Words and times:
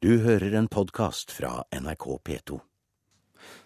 Du 0.00 0.14
hører 0.24 0.54
en 0.56 0.64
podkast 0.64 1.28
fra 1.28 1.58
NRK 1.76 2.04
P2. 2.24 2.56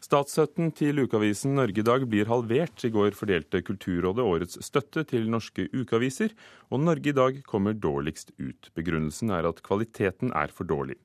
Statsstøtten 0.02 0.72
til 0.74 1.04
ukeavisen 1.04 1.52
Norge 1.54 1.78
i 1.78 1.84
dag 1.86 2.02
blir 2.10 2.26
halvert. 2.26 2.82
I 2.82 2.90
går 2.90 3.14
fordelte 3.14 3.60
Kulturrådet 3.62 4.24
årets 4.26 4.58
støtte 4.66 5.04
til 5.12 5.28
norske 5.30 5.68
ukeaviser, 5.70 6.34
og 6.74 6.82
Norge 6.82 7.12
i 7.12 7.14
dag 7.14 7.38
kommer 7.46 7.78
dårligst 7.78 8.34
ut. 8.42 8.72
Begrunnelsen 8.74 9.30
er 9.30 9.46
at 9.46 9.62
kvaliteten 9.62 10.34
er 10.34 10.50
for 10.50 10.66
dårlig. 10.66 10.98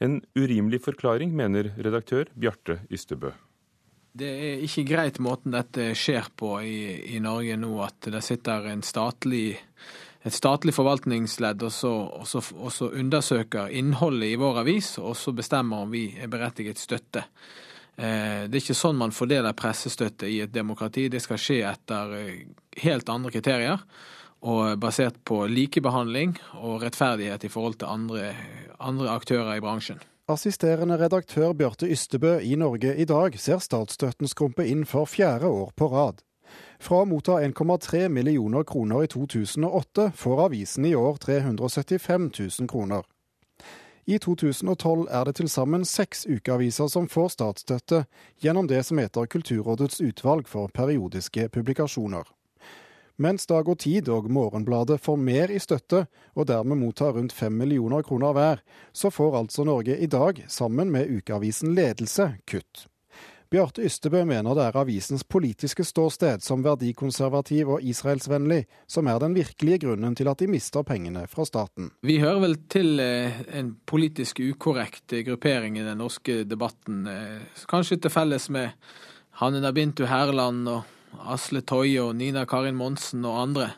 En 0.00 0.22
urimelig 0.32 0.80
forklaring, 0.86 1.36
mener 1.36 1.68
redaktør 1.76 2.32
Bjarte 2.32 2.78
Ystebø. 2.88 3.34
Det 4.16 4.32
er 4.32 4.64
ikke 4.64 4.86
greit 4.94 5.20
måten 5.20 5.52
dette 5.52 5.90
skjer 5.92 6.32
på 6.40 6.54
i, 6.64 7.12
i 7.12 7.20
Norge 7.20 7.60
nå, 7.60 7.74
at 7.84 8.08
det 8.16 8.24
sitter 8.24 8.72
en 8.72 8.80
statlig, 8.80 9.58
et 10.24 10.32
statlig 10.32 10.72
forvaltningsledd 10.72 11.62
og 11.66 11.72
så, 11.72 11.92
og, 11.92 12.24
så, 12.28 12.40
og 12.56 12.72
så, 12.72 12.88
undersøker 12.96 13.72
innholdet 13.76 14.32
i 14.32 14.40
vår 14.40 14.62
avis, 14.62 14.94
og 14.98 15.16
så 15.20 15.34
bestemmer 15.36 15.84
om 15.84 15.92
vi 15.92 16.06
er 16.16 16.32
berettiget 16.32 16.80
støtte. 16.80 17.26
Eh, 17.96 18.46
det 18.48 18.56
er 18.56 18.62
ikke 18.62 18.78
sånn 18.78 18.98
man 18.98 19.12
fordeler 19.14 19.56
pressestøtte 19.56 20.30
i 20.30 20.40
et 20.46 20.54
demokrati. 20.54 21.10
Det 21.12 21.20
skal 21.22 21.40
skje 21.40 21.60
etter 21.68 22.16
eh, 22.16 22.40
helt 22.86 23.12
andre 23.12 23.34
kriterier, 23.34 23.84
og 24.44 24.80
basert 24.80 25.20
på 25.28 25.44
likebehandling 25.48 26.34
og 26.60 26.82
rettferdighet 26.84 27.44
i 27.44 27.52
forhold 27.52 27.78
til 27.80 27.92
andre, 27.92 28.34
andre 28.80 29.12
aktører 29.12 29.56
i 29.56 29.64
bransjen. 29.64 30.00
Assisterende 30.28 30.96
redaktør 31.00 31.52
Bjarte 31.52 31.88
Ystebø 31.92 32.38
i 32.40 32.56
Norge 32.56 32.94
i 32.96 33.04
dag 33.08 33.36
ser 33.40 33.60
statsstøtten 33.60 34.28
skrumpe 34.28 34.64
inn 34.64 34.86
for 34.88 35.08
fjerde 35.08 35.52
år 35.52 35.72
på 35.76 35.88
rad. 35.92 36.24
Fra 36.78 37.02
å 37.02 37.08
motta 37.08 37.40
1,3 37.42 38.08
millioner 38.08 38.64
kroner 38.64 39.04
i 39.04 39.10
2008 39.10 40.10
får 40.16 40.44
avisen 40.46 40.84
i 40.84 40.94
år 40.94 41.16
375 41.22 42.30
000 42.60 42.68
kroner. 42.68 43.04
I 44.04 44.18
2012 44.18 45.06
er 45.08 45.24
det 45.24 45.34
til 45.38 45.48
sammen 45.48 45.84
seks 45.88 46.26
ukeaviser 46.28 46.90
som 46.92 47.08
får 47.08 47.30
statsstøtte 47.38 48.02
gjennom 48.44 48.68
det 48.68 48.82
som 48.84 49.00
heter 49.00 49.30
Kulturrådets 49.32 50.02
utvalg 50.04 50.48
for 50.48 50.68
periodiske 50.68 51.48
publikasjoner. 51.48 52.28
Mens 53.16 53.46
Dag 53.46 53.68
og 53.70 53.78
Tid 53.78 54.08
og 54.10 54.26
Morgenbladet 54.30 54.98
får 55.00 55.16
mer 55.16 55.52
i 55.54 55.60
støtte, 55.62 56.06
og 56.34 56.48
dermed 56.50 56.80
mottar 56.82 57.14
rundt 57.14 57.32
fem 57.32 57.54
millioner 57.54 58.02
kroner 58.02 58.34
hver, 58.34 58.64
så 58.92 59.10
får 59.10 59.38
altså 59.38 59.64
Norge 59.64 59.96
i 59.96 60.10
dag, 60.10 60.42
sammen 60.48 60.90
med 60.90 61.08
ukeavisen 61.08 61.76
Ledelse, 61.78 62.32
kutt. 62.50 62.88
Bjarte 63.54 63.84
Ystebø 63.86 64.24
mener 64.26 64.56
det 64.58 64.64
er 64.66 64.76
avisens 64.80 65.22
politiske 65.30 65.84
ståsted 65.86 66.42
som 66.42 66.64
verdikonservativ 66.64 67.68
og 67.76 67.84
israelsvennlig 67.86 68.64
som 68.90 69.06
er 69.06 69.20
den 69.22 69.36
virkelige 69.36 69.84
grunnen 69.84 70.16
til 70.18 70.26
at 70.26 70.42
de 70.42 70.48
mister 70.50 70.82
pengene 70.82 71.22
fra 71.30 71.46
staten. 71.46 71.92
Vi 72.02 72.16
hører 72.18 72.40
vel 72.42 72.56
til 72.72 72.98
eh, 72.98 73.44
en 73.54 73.76
politisk 73.86 74.42
ukorrekt 74.42 75.14
gruppering 75.28 75.78
i 75.78 75.86
den 75.86 76.02
norske 76.02 76.40
debatten. 76.50 77.04
Eh, 77.06 77.62
kanskje 77.70 78.00
til 78.02 78.10
felles 78.10 78.48
med 78.50 78.74
Hanne 79.38 79.62
Nabintu 79.62 80.02
Herland 80.10 80.66
og 80.74 80.82
Asle 81.30 81.62
Toje 81.66 82.02
og 82.02 82.14
Nina 82.18 82.44
Karin 82.48 82.76
Monsen 82.78 83.24
og 83.28 83.38
andre, 83.40 83.68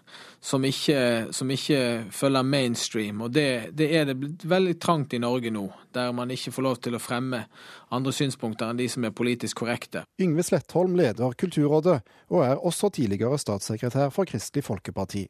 som 0.40 0.64
ikke, 0.64 1.28
som 1.34 1.50
ikke 1.50 1.80
følger 2.14 2.46
mainstream. 2.46 3.20
Og 3.26 3.32
det, 3.34 3.46
det, 3.78 3.90
er 3.96 4.08
det 4.08 4.16
blitt 4.20 4.46
veldig 4.48 4.76
trangt 4.82 5.16
i 5.16 5.20
Norge 5.22 5.52
nå, 5.54 5.66
der 5.94 6.12
man 6.16 6.30
ikke 6.34 6.54
får 6.54 6.66
lov 6.66 6.76
til 6.84 6.96
å 6.96 7.02
fremme 7.02 7.44
andre 7.94 8.14
synspunkter 8.14 8.70
enn 8.70 8.80
de 8.80 8.88
som 8.90 9.06
er 9.06 9.14
politisk 9.16 9.62
korrekte. 9.64 10.06
Yngve 10.22 10.46
Slettholm 10.46 10.96
leder 10.98 11.36
Kulturrådet, 11.38 12.00
og 12.32 12.44
er 12.46 12.56
også 12.56 12.92
tidligere 12.94 13.38
statssekretær 13.40 14.14
for 14.14 14.28
Kristelig 14.28 14.66
Folkeparti. 14.66 15.26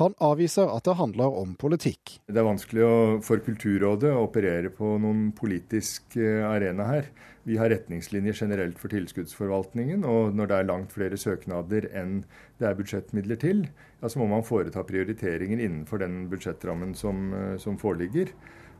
Han 0.00 0.16
avviser 0.22 0.68
at 0.72 0.84
det 0.86 0.96
handler 0.98 1.38
om 1.40 1.54
politikk. 1.58 2.18
Det 2.28 2.40
er 2.40 2.46
vanskelig 2.46 2.88
for 3.26 3.40
Kulturrådet 3.44 4.12
å 4.12 4.26
operere 4.26 4.72
på 4.74 4.96
noen 5.02 5.30
politisk 5.36 6.18
eh, 6.20 6.44
arena 6.46 6.88
her. 6.90 7.08
Vi 7.46 7.56
har 7.60 7.70
retningslinjer 7.70 8.34
generelt 8.34 8.78
for 8.80 8.90
tilskuddsforvaltningen, 8.90 10.02
og 10.04 10.34
når 10.34 10.50
det 10.50 10.58
er 10.58 10.68
langt 10.70 10.94
flere 10.94 11.18
søknader 11.20 11.86
enn 11.94 12.18
det 12.58 12.66
er 12.66 12.78
budsjettmidler 12.78 13.38
til, 13.38 13.66
ja, 14.00 14.10
så 14.10 14.18
må 14.18 14.26
man 14.32 14.46
foreta 14.46 14.82
prioriteringer 14.86 15.60
innenfor 15.62 16.02
den 16.02 16.24
budsjettrammen 16.32 16.96
som, 16.98 17.30
eh, 17.32 17.56
som 17.62 17.78
foreligger. 17.78 18.34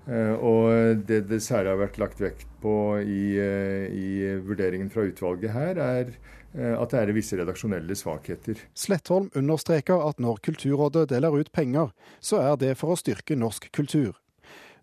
Eh, 0.06 0.34
og 0.34 1.02
det 1.08 1.24
det 1.30 1.42
særlig 1.42 1.72
har 1.72 1.80
vært 1.82 2.00
lagt 2.02 2.20
vekt 2.22 2.48
på 2.62 2.74
i, 3.02 3.36
eh, 3.42 3.86
i 3.90 4.08
vurderingen 4.46 4.90
fra 4.90 5.06
utvalget 5.08 5.54
her, 5.56 5.78
er 5.78 6.16
at 6.56 6.88
det 6.88 6.96
er 6.96 7.10
visse 7.12 7.36
redaksjonelle 7.36 7.92
svakheter. 7.92 8.56
Slettholm 8.72 9.26
understreker 9.36 10.00
at 10.00 10.16
når 10.16 10.38
Kulturrådet 10.40 11.10
deler 11.10 11.34
ut 11.36 11.50
penger, 11.52 11.90
så 12.16 12.40
er 12.40 12.56
det 12.56 12.78
for 12.80 12.94
å 12.94 12.96
styrke 12.96 13.36
norsk 13.36 13.68
kultur. 13.76 14.14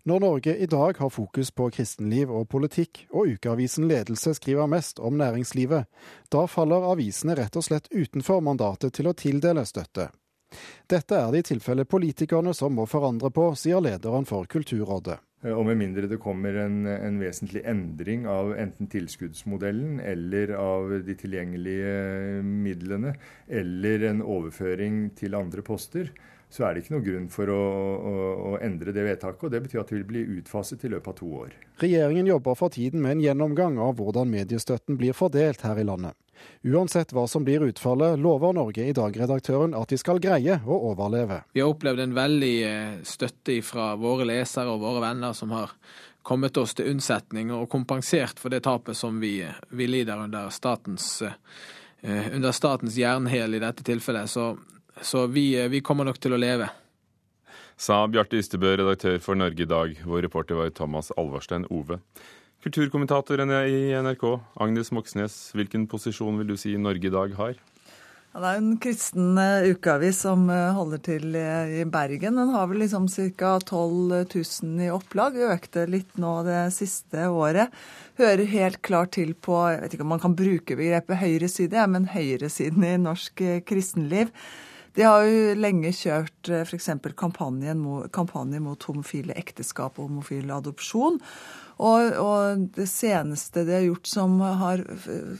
Når 0.06 0.20
Norge 0.20 0.52
i 0.60 0.66
dag 0.66 0.98
har 1.00 1.08
fokus 1.08 1.50
på 1.50 1.70
kristenliv 1.72 2.30
og 2.30 2.50
politikk, 2.52 3.06
og 3.10 3.30
ukeavisen 3.34 3.88
Ledelse 3.88 4.34
skriver 4.36 4.68
mest 4.68 5.00
om 5.00 5.16
næringslivet, 5.16 5.88
da 6.28 6.42
faller 6.46 6.84
avisene 6.92 7.34
rett 7.38 7.56
og 7.56 7.64
slett 7.64 7.88
utenfor 7.88 8.44
mandatet 8.44 8.92
til 8.98 9.08
å 9.08 9.14
tildele 9.16 9.64
støtte. 9.64 10.10
Dette 10.90 11.18
er 11.18 11.30
det 11.32 11.44
i 11.44 11.48
tilfelle 11.54 11.86
politikerne 11.88 12.54
som 12.56 12.74
må 12.76 12.88
forandre 12.90 13.30
på, 13.34 13.52
sier 13.58 13.82
lederen 13.84 14.28
for 14.28 14.48
Kulturrådet. 14.50 15.20
Eh, 15.44 15.52
og 15.52 15.66
med 15.68 15.78
mindre 15.80 16.08
det 16.10 16.20
kommer 16.22 16.56
en, 16.64 16.84
en, 16.88 17.20
vesentlig 17.22 17.64
endring 17.68 18.28
av 18.30 18.54
enten 18.58 18.88
tilskuddsmodellen 18.92 20.00
eller 20.00 20.54
av 20.58 20.94
de 21.06 21.16
tilgjengelige 21.20 22.44
midlene, 22.44 23.14
eller 23.48 24.08
en 24.10 24.22
overføring 24.24 25.10
til 25.18 25.36
andre 25.38 25.64
poster, 25.66 26.12
så 26.54 26.68
er 26.68 26.74
det 26.74 26.84
ikke 26.84 26.94
noen 26.94 27.06
grunn 27.08 27.30
for 27.34 27.50
å, 27.50 27.60
å, 27.60 28.12
å, 28.48 28.50
endre 28.62 28.92
det 28.94 29.02
vedtaket. 29.02 29.46
og 29.48 29.50
Det 29.50 29.60
betyr 29.64 29.80
at 29.82 29.88
det 29.90 29.96
vil 29.96 30.06
bli 30.06 30.20
utfaset 30.38 30.84
i 30.86 30.90
løpet 30.92 31.10
av 31.10 31.16
to 31.18 31.30
år. 31.40 31.56
Regjeringen 31.82 32.28
jobber 32.30 32.58
for 32.58 32.70
tiden 32.74 33.02
med 33.02 33.16
en 33.16 33.24
gjennomgang 33.24 33.80
av 33.82 33.96
hvordan 33.98 34.30
mediestøtten 34.30 35.00
blir 35.00 35.16
fordelt 35.18 35.64
her 35.66 35.80
i 35.82 35.86
landet. 35.88 36.14
Uansett 36.62 37.12
hva 37.14 37.24
som 37.30 37.44
blir 37.46 37.64
utfallet, 37.66 38.18
lover 38.20 38.54
Norge 38.54 38.86
i 38.86 38.94
dag-redaktøren 38.94 39.74
at 39.78 39.90
de 39.90 39.98
skal 39.98 40.20
greie 40.22 40.60
å 40.62 40.78
overleve. 40.92 41.40
Vi 41.56 41.62
har 41.62 41.72
opplevd 41.72 42.04
en 42.04 42.16
veldig 42.16 42.56
eh, 42.68 42.92
støtte 43.06 43.58
fra 43.66 43.94
våre 44.00 44.26
lesere 44.28 44.70
og 44.70 44.82
våre 44.84 45.02
venner 45.04 45.34
som 45.34 45.54
har 45.56 45.74
kommet 46.24 46.56
oss 46.56 46.76
til 46.78 46.92
unnsetning 46.92 47.50
og 47.52 47.66
kompensert 47.72 48.38
for 48.40 48.54
det 48.54 48.62
tapet 48.64 48.96
som 48.96 49.18
vi, 49.20 49.40
vi 49.74 49.88
lider 49.90 50.22
under 50.24 50.48
statens, 50.54 51.18
eh, 51.22 52.30
under 52.32 52.54
statens 52.56 52.96
jernhæl 52.98 53.58
i 53.58 53.62
dette 53.64 53.84
tilfellet. 53.84 54.30
Så 54.30 54.54
så 55.02 55.26
vi, 55.26 55.60
eh, 55.60 55.68
vi 55.68 55.80
kommer 55.80 56.04
nok 56.04 56.20
til 56.22 56.34
å 56.34 56.40
leve. 56.40 56.70
Sa 57.76 58.04
Bjarte 58.06 58.38
Ystebø, 58.38 58.76
redaktør 58.78 59.18
for 59.22 59.34
Norge 59.34 59.64
i 59.64 59.68
dag. 59.68 59.98
Vår 60.06 60.22
reporter 60.28 60.54
var 60.54 60.70
Thomas 60.70 61.10
Alvarstein 61.18 61.66
Ove. 61.74 61.98
Kulturkommentatoren 62.62 63.50
i 63.66 63.92
NRK, 63.98 64.40
Agnes 64.62 64.92
Moxnes, 64.94 65.52
hvilken 65.52 65.88
posisjon 65.90 66.38
vil 66.38 66.54
du 66.54 66.56
si 66.56 66.76
Norge 66.78 67.10
i 67.10 67.12
dag 67.12 67.34
har? 67.36 67.56
Ja, 68.34 68.40
det 68.40 68.48
er 68.50 68.60
en 68.60 68.78
kristen 68.82 69.38
eh, 69.38 69.66
ukeavis 69.74 70.22
som 70.24 70.46
eh, 70.50 70.70
holder 70.74 71.02
til 71.06 71.36
i 71.36 71.82
Bergen. 71.86 72.38
Den 72.38 72.54
har 72.54 72.70
vel 72.70 72.80
liksom 72.82 73.08
ca. 73.10 73.58
12 73.58 74.24
000 74.32 74.86
i 74.86 74.90
opplag. 74.94 75.38
Økte 75.54 75.84
litt 75.90 76.14
nå 76.18 76.36
det 76.46 76.62
siste 76.74 77.26
året. 77.28 77.74
Hører 78.18 78.46
helt 78.54 78.80
klart 78.86 79.16
til 79.18 79.34
på 79.34 79.58
jeg 79.70 79.82
vet 79.82 79.98
ikke 79.98 80.06
om 80.06 80.14
man 80.14 80.22
kan 80.22 80.38
bruke 80.38 80.78
begrepet 80.78 81.20
høyreside, 81.20 81.88
men 81.90 82.10
høyresiden 82.14 82.86
i 82.86 82.94
norsk 83.02 83.42
kristenliv. 83.66 84.30
De 84.94 85.02
har 85.02 85.24
jo 85.26 85.54
lenge 85.58 85.90
kjørt 85.96 86.50
eh, 86.52 86.62
f.eks. 86.62 86.90
kampanje 87.18 87.74
mot 88.62 88.86
homofile 88.88 89.34
ekteskap 89.38 89.98
og 89.98 90.06
homofil 90.06 90.52
adopsjon. 90.54 91.18
Og, 91.76 92.12
og, 92.22 92.66
det 92.76 92.86
seneste 92.86 93.64
de 93.66 93.74
har 93.74 93.84
gjort 93.88 94.06
som 94.06 94.36
har 94.40 94.82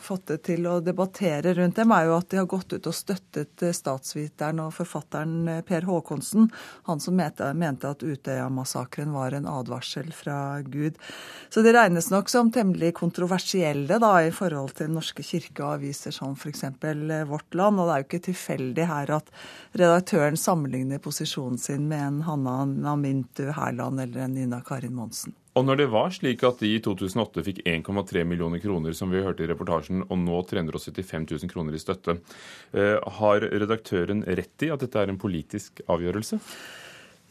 fått 0.02 0.26
det 0.32 0.40
til 0.48 0.66
å 0.66 0.80
debattere 0.82 1.54
rundt 1.54 1.78
dem, 1.78 1.92
er 1.94 2.08
jo 2.08 2.16
at 2.16 2.28
de 2.32 2.40
har 2.40 2.48
gått 2.50 2.74
ut 2.74 2.88
og 2.90 2.96
støttet 2.96 3.62
eh, 3.62 3.74
statsviteren 3.76 4.62
og 4.64 4.74
forfatteren 4.74 5.48
eh, 5.50 5.60
Per 5.66 5.86
Håkonsen. 5.86 6.48
Han 6.90 7.02
som 7.02 7.14
mente 7.14 7.90
at 7.90 8.02
Utøya-massakren 8.02 9.14
var 9.14 9.36
en 9.36 9.46
advarsel 9.50 10.10
fra 10.16 10.58
Gud. 10.66 10.98
Så 11.54 11.62
det 11.62 11.76
regnes 11.76 12.10
nok 12.10 12.32
som 12.32 12.50
temmelig 12.54 12.94
kontroversielle 12.98 14.00
da, 14.02 14.14
i 14.24 14.34
forhold 14.34 14.74
til 14.80 14.90
norske 14.90 15.22
kirke 15.22 15.62
og 15.62 15.78
aviser 15.78 16.14
som 16.14 16.34
f.eks. 16.34 16.66
Eh, 16.66 17.24
Vårt 17.30 17.54
Land. 17.54 17.78
Og 17.78 17.86
det 17.86 17.94
er 17.94 18.02
jo 18.02 18.08
ikke 18.08 18.24
tilfeldig 18.32 18.90
her 18.90 19.14
at 19.20 19.30
redaktøren 19.78 20.38
sammenligner 20.40 21.02
posisjonen 21.02 21.62
sin 21.62 21.86
med 21.90 22.08
en 22.08 22.20
Hanna 22.26 22.64
Namintu 22.66 23.52
Hærland 23.54 24.02
eller 24.02 24.26
en 24.26 24.38
Nina 24.40 24.62
Karin 24.66 24.98
Monsen. 24.98 25.38
Og 25.54 25.62
når 25.62 25.78
det 25.78 25.86
var 25.92 26.10
slik 26.10 26.42
at 26.46 26.62
de 26.62 26.72
i 26.74 26.80
2008 26.82 27.42
fikk 27.46 27.60
1,3 27.62 28.24
millioner 28.26 28.58
kroner, 28.62 28.94
som 28.96 29.12
vi 29.14 29.22
hørte 29.22 29.44
i 29.44 29.50
reportasjen, 29.50 30.02
og 30.08 30.18
nå 30.18 30.40
375 30.50 31.28
000 31.30 31.52
kroner 31.52 31.76
i 31.76 31.82
støtte, 31.82 32.16
eh, 32.74 32.98
har 33.18 33.46
redaktøren 33.54 34.24
rett 34.26 34.66
i 34.66 34.72
at 34.74 34.82
dette 34.82 34.98
er 34.98 35.12
en 35.12 35.20
politisk 35.20 35.84
avgjørelse? 35.86 36.40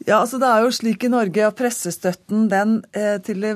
Ja, 0.04 0.18
altså 0.20 0.36
Det 0.36 0.48
er 0.50 0.60
jo 0.60 0.72
slik 0.74 1.04
i 1.06 1.08
Norge 1.08 1.46
at 1.46 1.56
pressestøtten 1.56 2.48
den, 2.50 2.72
eh, 2.92 3.16
til, 3.24 3.40
de, 3.40 3.52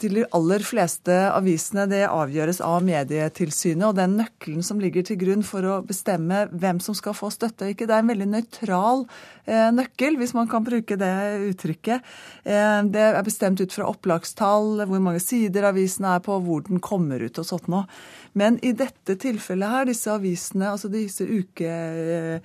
til, 0.00 0.14
de, 0.16 0.22
aller 0.32 0.62
fleste 0.64 1.12
avisene 1.28 1.84
det 1.90 2.06
avgjøres 2.06 2.62
av 2.64 2.80
Medietilsynet. 2.86 3.84
Og 3.84 3.98
den 3.98 4.16
nøkkelen 4.22 4.62
som 4.64 4.80
ligger 4.80 5.02
til 5.04 5.18
grunn 5.20 5.42
for 5.44 5.60
å 5.68 5.82
bestemme 5.84 6.46
hvem 6.54 6.80
som 6.80 6.96
skal 6.96 7.12
få 7.18 7.28
støtte 7.34 7.66
og 7.66 7.70
ikke, 7.74 7.84
det 7.90 7.94
er 7.98 8.00
en 8.00 8.12
veldig 8.14 8.28
nøytral 8.32 9.04
eh, 9.44 9.68
nøkkel, 9.76 10.16
hvis 10.22 10.32
man 10.38 10.48
kan 10.48 10.64
bruke 10.64 10.96
det 11.00 11.12
uttrykket. 11.50 12.00
Eh, 12.48 12.80
det 12.94 13.04
er 13.10 13.26
bestemt 13.26 13.60
ut 13.60 13.74
fra 13.76 13.90
opplagstall, 13.90 14.80
hvor 14.88 15.00
mange 15.04 15.20
sider 15.20 15.68
avisen 15.68 16.08
er 16.08 16.20
på, 16.24 16.32
hvor 16.46 16.64
den 16.70 16.80
kommer 16.80 17.20
ut 17.20 17.36
og 17.42 17.44
sånt 17.50 17.68
noe. 17.68 17.84
Men 18.32 18.56
i 18.64 18.72
dette 18.72 19.20
tilfellet 19.20 19.68
her, 19.74 19.84
disse 19.90 20.08
avisene, 20.14 20.72
altså 20.72 20.88
disse 20.88 21.28
ukeavisene, 21.28 22.40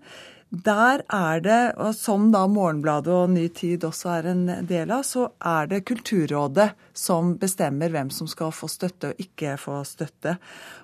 eh, 0.00 0.32
der 0.46 1.02
er 1.10 1.40
det, 1.42 1.62
og 1.82 1.90
som 1.98 2.28
da 2.30 2.44
Morgenbladet 2.46 3.10
og 3.10 3.32
Ny 3.34 3.48
Tid 3.50 3.82
også 3.84 4.12
er 4.14 4.28
en 4.30 4.44
del 4.68 4.92
av, 4.94 5.02
så 5.02 5.24
er 5.42 5.66
det 5.72 5.80
Kulturrådet 5.88 6.68
som 6.94 7.32
bestemmer 7.40 7.90
hvem 7.90 8.12
som 8.14 8.28
skal 8.30 8.54
få 8.54 8.68
støtte 8.70 9.10
og 9.10 9.24
ikke 9.24 9.56
få 9.58 9.80
støtte. 9.82 10.36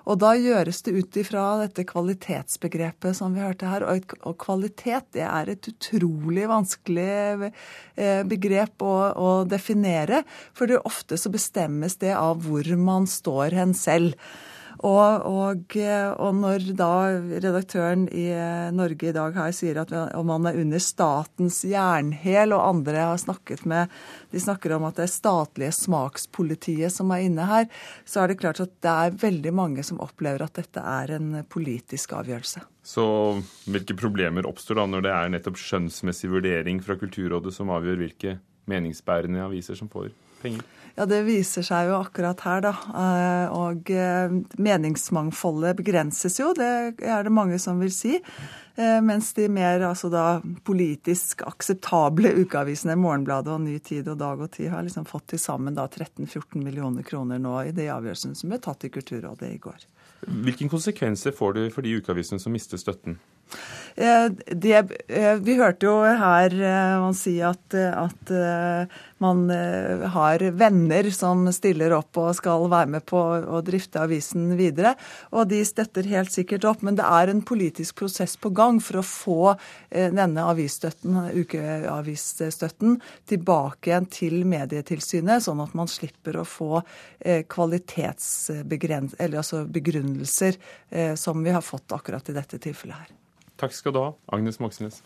Og 0.03 0.19
da 0.19 0.33
gjøres 0.35 0.83
det 0.83 0.97
ut 0.97 1.19
ifra 1.23 1.45
dette 1.63 1.87
kvalitetsbegrepet 1.87 3.15
som 3.15 3.31
vi 3.31 3.45
hørte 3.45 3.71
her. 3.71 3.87
Og 4.27 4.35
kvalitet 4.43 5.13
det 5.15 5.23
er 5.29 5.53
et 5.55 5.71
utrolig 5.71 6.43
vanskelig 6.51 7.51
eh, 7.95 8.21
begrep 8.27 8.83
å, 8.83 8.95
å 9.15 9.29
definere. 9.47 10.25
For 10.51 10.67
det 10.67 10.83
ofte 10.83 11.15
så 11.15 11.31
bestemmes 11.31 11.95
det 12.03 12.11
av 12.19 12.43
hvor 12.43 12.67
man 12.75 13.07
står 13.07 13.55
hen 13.63 13.71
selv. 13.77 14.19
Og, 14.83 15.23
og, 15.23 15.75
og, 15.79 16.31
når 16.35 16.65
da 16.75 16.89
redaktøren 17.39 18.03
i 18.11 18.25
Norge 18.75 19.07
i 19.07 19.13
dag 19.15 19.37
her 19.37 19.53
sier 19.55 19.79
at 19.79 19.93
man 20.27 20.49
er 20.49 20.59
under 20.59 20.83
statens 20.83 21.61
jernhæl, 21.63 22.51
og 22.51 22.65
andre 22.67 23.05
har 23.13 23.21
snakket 23.21 23.63
med 23.69 23.93
De 24.33 24.41
snakker 24.43 24.75
om 24.75 24.83
at 24.89 24.99
det 24.99 25.05
er 25.05 25.13
statlige 25.13 25.71
smakspolitiet 25.77 26.91
som 26.91 27.13
er 27.15 27.23
inne 27.29 27.47
her, 27.47 27.69
så 28.03 28.23
er 28.23 28.33
det 28.33 28.41
klart 28.41 28.59
at 28.59 28.75
det 28.83 28.91
er 28.91 29.17
veldig 29.23 29.55
mange 29.55 29.87
som 29.87 30.01
opplever 30.03 30.43
at 30.43 30.59
dette 30.59 30.83
er 30.83 31.15
en 31.15 31.43
politisk 31.47 32.17
avgjørelse. 32.19 32.65
Så 32.83 33.05
hvilke 33.71 33.95
problemer 33.95 34.49
oppstår 34.49 34.81
da 34.81 34.89
når 34.89 35.05
det 35.05 35.13
er 35.15 35.35
nettopp 35.37 35.61
skjønnsmessig 35.63 36.33
vurdering 36.33 36.83
fra 36.83 36.99
Kulturrådet 36.99 37.55
som 37.55 37.71
avgjør 37.71 38.01
hvilke 38.03 38.35
meningsbærende 38.67 39.45
aviser 39.47 39.79
som 39.79 39.87
får 39.91 40.11
penger? 40.43 40.67
Ja, 40.95 41.07
det 41.09 41.23
viser 41.25 41.65
seg 41.65 41.87
jo 41.89 41.95
akkurat 41.97 42.43
her, 42.45 42.59
da. 42.61 42.73
Eh, 43.01 43.53
og 43.57 43.89
eh, 43.89 44.33
meningsmangfoldet 44.61 45.79
begrenses 45.79 46.37
jo, 46.37 46.51
det 46.53 46.99
er 47.01 47.25
det 47.25 47.33
mange 47.33 47.57
som 47.61 47.81
vil 47.81 47.89
si. 47.93 48.19
Eh, 48.77 48.99
mens 49.01 49.31
de 49.33 49.47
mer 49.49 49.81
altså 49.87 50.11
da, 50.13 50.37
politisk 50.65 51.41
akseptable 51.49 52.35
ukeavisene 52.43 52.97
Morgenbladet 52.99 53.55
og 53.55 53.65
Ny 53.65 53.79
Tid 53.81 54.11
og 54.13 54.21
Dag 54.21 54.45
og 54.45 54.53
Tid 54.53 54.69
har 54.73 54.85
liksom 54.85 55.09
fått 55.09 55.31
til 55.33 55.41
sammen 55.41 55.73
13-14 55.73 56.61
millioner 56.61 57.05
kroner 57.05 57.41
nå 57.41 57.57
i 57.63 57.73
de 57.73 57.89
avgjørelsene 57.89 58.37
som 58.37 58.53
ble 58.53 58.61
tatt 58.61 58.85
i 58.85 58.93
Kulturrådet 58.93 59.49
i 59.49 59.59
går. 59.65 59.89
Hvilke 60.23 60.69
konsekvenser 60.71 61.33
får 61.35 61.57
det 61.57 61.69
for 61.73 61.83
de 61.83 61.97
ukeavisene 61.97 62.39
som 62.39 62.53
mister 62.53 62.79
støtten? 62.79 63.17
Det, 63.93 64.77
vi 65.43 65.55
hørte 65.59 65.85
jo 65.85 65.97
her 66.01 66.55
man 67.03 67.13
si 67.17 67.35
at, 67.43 67.75
at, 67.75 68.31
man 69.23 69.39
har 70.13 70.43
venner 70.59 71.09
som 71.15 71.45
stiller 71.55 71.91
opp 71.95 72.17
og 72.19 72.35
skal 72.37 72.67
være 72.71 72.89
med 72.97 73.03
på 73.07 73.19
å 73.23 73.61
drifte 73.65 74.01
avisen 74.03 74.57
videre. 74.59 74.91
Og 75.31 75.47
de 75.51 75.61
støtter 75.65 76.03
helt 76.11 76.31
sikkert 76.33 76.63
opp. 76.67 76.81
Men 76.83 76.95
det 76.99 77.05
er 77.07 77.27
en 77.31 77.41
politisk 77.45 77.95
prosess 78.03 78.37
på 78.37 78.49
gang 78.55 78.81
for 78.83 78.95
å 78.99 79.07
få 79.07 79.55
denne 79.89 80.41
avisstøtten, 80.51 81.11
ukeavisstøtten 81.33 83.01
tilbake 83.29 83.89
igjen 83.89 84.07
til 84.11 84.45
Medietilsynet, 84.49 85.43
sånn 85.47 85.63
at 85.63 85.73
man 85.77 85.87
slipper 85.91 86.37
å 86.41 86.45
få 86.47 86.81
kvalitetsbegrunnelser 87.23 89.33
altså 89.33 89.65
som 91.15 91.43
vi 91.43 91.51
har 91.55 91.61
fått 91.61 91.91
akkurat 91.95 92.29
i 92.29 92.33
dette 92.35 92.57
tilfellet 92.59 92.97
her. 92.97 93.07
Takk 93.59 93.73
skal 93.77 93.95
du 93.95 93.99
ha, 94.01 94.13
Agnes 94.33 94.59
Moxnes. 94.59 95.03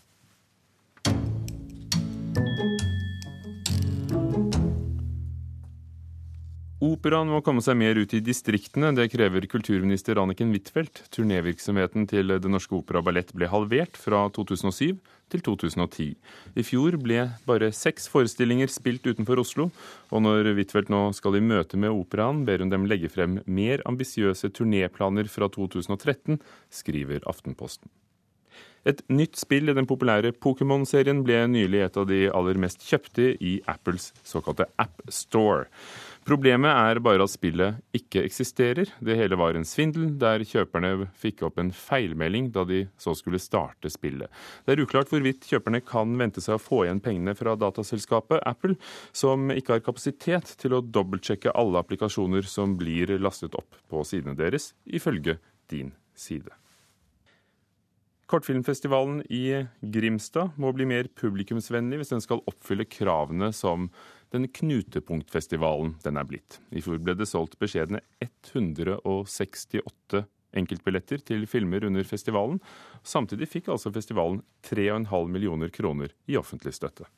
Operaen 6.78 7.26
må 7.26 7.40
komme 7.42 7.58
seg 7.58 7.74
mer 7.74 7.98
ut 7.98 8.12
i 8.14 8.20
distriktene. 8.22 8.92
Det 8.94 9.08
krever 9.10 9.42
kulturminister 9.50 10.20
Anniken 10.22 10.52
Huitfeldt. 10.54 11.00
Turnévirksomheten 11.10 12.06
til 12.06 12.30
Det 12.38 12.50
Norske 12.50 12.76
Opera 12.78 13.02
Ballett 13.02 13.32
ble 13.34 13.48
halvert 13.50 13.98
fra 13.98 14.20
2007 14.30 14.94
til 15.34 15.42
2010. 15.42 16.08
I 16.54 16.64
fjor 16.66 16.94
ble 17.02 17.24
bare 17.50 17.72
seks 17.74 18.06
forestillinger 18.12 18.70
spilt 18.70 19.10
utenfor 19.10 19.42
Oslo. 19.42 19.68
Og 20.14 20.22
når 20.22 20.52
Huitfeldt 20.54 20.94
nå 20.94 21.08
skal 21.18 21.40
i 21.40 21.42
møte 21.42 21.80
med 21.82 21.90
operaen, 21.90 22.44
ber 22.46 22.62
hun 22.62 22.70
dem 22.70 22.86
legge 22.86 23.10
frem 23.10 23.40
mer 23.46 23.82
ambisiøse 23.88 24.54
turnéplaner 24.54 25.26
fra 25.26 25.50
2013, 25.50 26.38
skriver 26.70 27.26
Aftenposten. 27.26 27.90
Et 28.88 29.00
nytt 29.12 29.36
spill 29.36 29.68
i 29.68 29.74
den 29.76 29.84
populære 29.88 30.30
Pokémon-serien 30.40 31.18
ble 31.26 31.42
nylig 31.52 31.82
et 31.84 31.96
av 32.00 32.06
de 32.08 32.22
aller 32.32 32.56
mest 32.62 32.80
kjøpte 32.88 33.34
i 33.44 33.58
Apples 33.68 34.14
såkalte 34.24 34.64
App 34.80 35.02
Store. 35.12 35.66
Problemet 36.28 36.72
er 36.72 37.00
bare 37.04 37.24
at 37.24 37.32
spillet 37.32 37.82
ikke 37.96 38.22
eksisterer. 38.24 38.88
Det 39.04 39.16
hele 39.16 39.36
var 39.40 39.56
en 39.56 39.66
svindel, 39.68 40.10
der 40.20 40.44
kjøperne 40.44 41.08
fikk 41.20 41.42
opp 41.44 41.60
en 41.60 41.72
feilmelding 41.72 42.48
da 42.52 42.64
de 42.68 42.82
så 43.00 43.12
skulle 43.16 43.40
starte 43.40 43.92
spillet. 43.92 44.32
Det 44.64 44.74
er 44.74 44.82
uklart 44.84 45.12
hvorvidt 45.12 45.48
kjøperne 45.48 45.80
kan 45.84 46.14
vente 46.20 46.44
seg 46.44 46.56
å 46.56 46.62
få 46.62 46.82
igjen 46.86 47.02
pengene 47.04 47.36
fra 47.36 47.56
dataselskapet 47.60 48.44
Apple, 48.48 48.78
som 49.12 49.52
ikke 49.52 49.76
har 49.76 49.84
kapasitet 49.84 50.54
til 50.60 50.76
å 50.76 50.84
dobbeltsjekke 50.84 51.52
alle 51.56 51.80
applikasjoner 51.84 52.48
som 52.48 52.76
blir 52.80 53.18
lastet 53.20 53.56
opp 53.56 53.80
på 53.88 54.04
sidene 54.08 54.36
deres, 54.38 54.72
ifølge 54.84 55.36
din 55.72 55.92
side. 56.16 56.56
Kortfilmfestivalen 58.28 59.22
i 59.32 59.64
Grimstad 59.80 60.50
må 60.60 60.72
bli 60.76 60.84
mer 60.88 61.08
publikumsvennlig 61.16 62.02
hvis 62.02 62.12
den 62.12 62.24
skal 62.24 62.42
oppfylle 62.50 62.84
kravene 62.84 63.48
som 63.56 63.88
den 64.34 64.44
knutepunktfestivalen 64.52 65.94
den 66.04 66.20
er 66.20 66.26
blitt. 66.28 66.58
I 66.68 66.82
fjor 66.84 67.00
ble 67.00 67.14
det 67.16 67.28
solgt 67.30 67.56
beskjedne 67.62 68.02
168 68.20 70.26
enkeltbilletter 70.58 71.18
til 71.24 71.46
filmer 71.48 71.84
under 71.88 72.04
festivalen. 72.08 72.60
Samtidig 73.06 73.48
fikk 73.48 73.68
altså 73.72 73.92
festivalen 73.94 74.42
3,5 74.68 75.32
millioner 75.32 75.72
kroner 75.72 76.12
i 76.28 76.36
offentlig 76.40 76.74
støtte. 76.76 77.08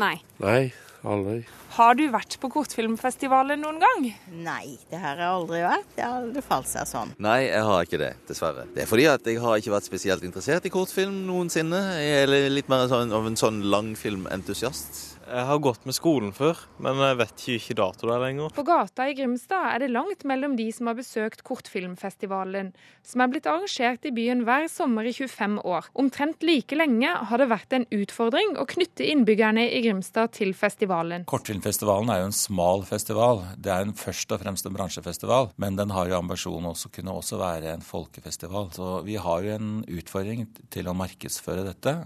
Nei. 0.00 0.16
Nei, 0.42 0.72
aldri. 1.08 1.36
Har 1.74 1.96
du 1.98 2.04
vært 2.12 2.36
på 2.40 2.50
kortfilmfestivalen 2.54 3.60
noen 3.64 3.80
gang? 3.82 4.04
Nei, 4.44 4.76
det 4.90 5.00
har 5.02 5.18
jeg 5.18 5.30
aldri 5.30 5.62
vært. 5.64 5.88
Det 5.96 6.04
har 6.04 6.20
aldri 6.20 6.44
falt 6.46 6.70
seg 6.70 6.86
sånn. 6.90 7.14
Nei, 7.22 7.40
jeg 7.48 7.64
har 7.66 7.88
ikke 7.88 8.00
det, 8.02 8.12
dessverre. 8.28 8.66
Det 8.74 8.84
er 8.84 8.90
fordi 8.90 9.08
at 9.10 9.26
jeg 9.26 9.42
har 9.42 9.58
ikke 9.58 9.74
vært 9.74 9.88
spesielt 9.88 10.26
interessert 10.26 10.68
i 10.68 10.72
kortfilm 10.74 11.24
noensinne. 11.26 11.82
Jeg 11.98 12.28
er 12.28 12.52
litt 12.52 12.70
mer 12.72 12.86
sånn, 12.90 13.14
av 13.14 13.26
en 13.26 13.38
sånn 13.40 13.64
langfilmentusiast. 13.74 15.13
Jeg 15.24 15.44
har 15.48 15.60
gått 15.64 15.86
med 15.88 15.96
skolen 15.96 16.32
før, 16.36 16.58
men 16.84 16.98
jeg 17.00 17.16
vet 17.16 17.44
ikke 17.54 17.76
dato 17.78 18.08
det 18.08 18.12
er 18.12 18.22
lenger. 18.26 18.50
På 18.52 18.64
gata 18.66 19.06
i 19.08 19.14
Grimstad 19.16 19.70
er 19.70 19.80
det 19.80 19.92
langt 19.94 20.24
mellom 20.28 20.56
de 20.58 20.66
som 20.74 20.90
har 20.90 20.98
besøkt 20.98 21.40
Kortfilmfestivalen, 21.46 22.72
som 23.06 23.22
er 23.24 23.30
blitt 23.32 23.48
arrangert 23.48 24.04
i 24.04 24.12
byen 24.14 24.42
hver 24.44 24.66
sommer 24.72 25.08
i 25.08 25.14
25 25.16 25.56
år. 25.64 25.88
Omtrent 26.00 26.44
like 26.44 26.76
lenge 26.76 27.08
har 27.30 27.40
det 27.40 27.48
vært 27.52 27.76
en 27.76 27.86
utfordring 27.94 28.56
å 28.60 28.66
knytte 28.68 29.06
innbyggerne 29.08 29.64
i 29.64 29.80
Grimstad 29.86 30.34
til 30.36 30.52
festivalen. 30.58 31.24
Kortfilmfestivalen 31.30 32.12
er 32.12 32.20
jo 32.20 32.28
en 32.28 32.36
smal 32.36 32.84
festival. 32.88 33.44
Det 33.56 33.72
er 33.72 33.86
en 33.86 33.96
først 33.96 34.34
og 34.36 34.42
fremst 34.44 34.68
en 34.68 34.76
bransjefestival, 34.76 35.54
men 35.56 35.80
den 35.80 35.94
har 35.94 36.10
jo 36.10 36.18
ambisjonen 36.20 36.68
også 36.74 36.92
kunne 36.92 37.16
også 37.16 37.40
være 37.40 37.72
en 37.72 37.86
folkefestival. 37.86 38.68
Så 38.76 38.90
vi 39.08 39.16
har 39.20 39.48
jo 39.48 39.56
en 39.56 39.72
utfordring 39.88 40.44
til 40.74 40.90
å 40.90 40.96
markedsføre 40.98 41.64
dette, 41.64 41.96